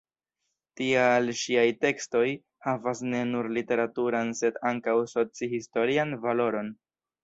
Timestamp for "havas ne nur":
2.69-3.53